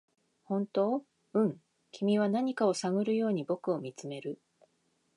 [0.45, 4.41] 「本当？」「うん」君は何かを探るように僕を見つめる